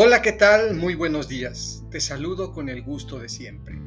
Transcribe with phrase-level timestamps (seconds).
[0.00, 0.74] Hola, ¿qué tal?
[0.74, 1.82] Muy buenos días.
[1.90, 3.78] Te saludo con el gusto de siempre.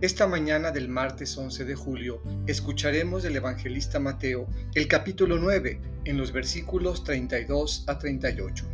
[0.00, 6.16] Esta mañana del martes 11 de julio escucharemos del evangelista Mateo el capítulo 9 en
[6.16, 8.66] los versículos 32 a 38.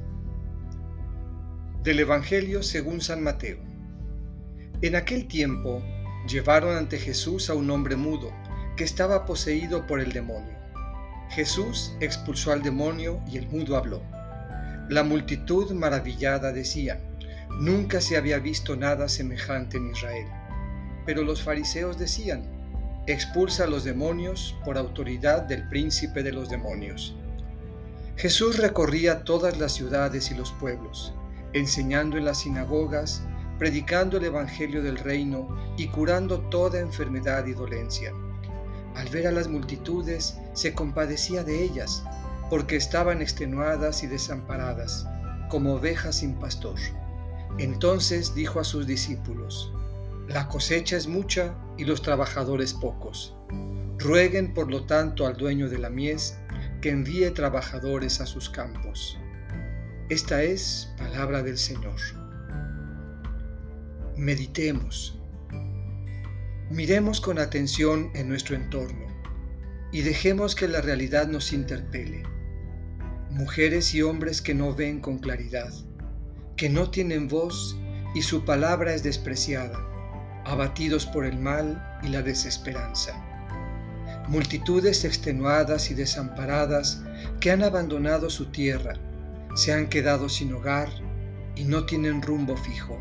[1.82, 3.58] Del Evangelio según San Mateo.
[4.80, 5.82] En aquel tiempo
[6.26, 8.32] llevaron ante Jesús a un hombre mudo
[8.76, 10.59] que estaba poseído por el demonio.
[11.30, 14.02] Jesús expulsó al demonio y el mudo habló.
[14.88, 17.00] La multitud maravillada decía,
[17.60, 20.26] nunca se había visto nada semejante en Israel.
[21.06, 22.42] Pero los fariseos decían,
[23.06, 27.14] expulsa a los demonios por autoridad del príncipe de los demonios.
[28.16, 31.14] Jesús recorría todas las ciudades y los pueblos,
[31.52, 33.22] enseñando en las sinagogas,
[33.58, 38.12] predicando el Evangelio del reino y curando toda enfermedad y dolencia.
[38.94, 42.02] Al ver a las multitudes, se compadecía de ellas,
[42.50, 45.06] porque estaban extenuadas y desamparadas,
[45.48, 46.78] como ovejas sin pastor.
[47.58, 49.72] Entonces dijo a sus discípulos,
[50.28, 53.34] La cosecha es mucha y los trabajadores pocos.
[53.98, 56.38] Rueguen por lo tanto al dueño de la mies
[56.80, 59.18] que envíe trabajadores a sus campos.
[60.08, 62.00] Esta es palabra del Señor.
[64.16, 65.19] Meditemos.
[66.70, 69.06] Miremos con atención en nuestro entorno
[69.92, 72.22] y dejemos que la realidad nos interpele
[73.30, 75.72] mujeres y hombres que no ven con claridad,
[76.56, 77.76] que no tienen voz
[78.14, 79.78] y su palabra es despreciada,
[80.44, 83.14] abatidos por el mal y la desesperanza.
[84.28, 87.02] Multitudes extenuadas y desamparadas
[87.40, 88.94] que han abandonado su tierra,
[89.54, 90.88] se han quedado sin hogar
[91.54, 92.98] y no tienen rumbo fijo.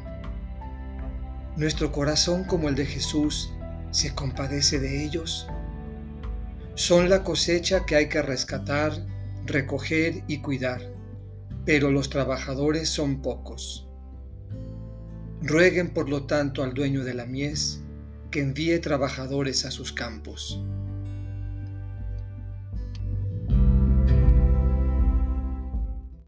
[1.55, 3.51] Nuestro corazón como el de Jesús
[3.91, 5.47] se compadece de ellos.
[6.75, 8.93] Son la cosecha que hay que rescatar
[9.45, 10.81] recoger y cuidar,
[11.65, 13.87] pero los trabajadores son pocos.
[15.41, 17.81] Rueguen por lo tanto al dueño de la mies
[18.31, 20.61] que envíe trabajadores a sus campos.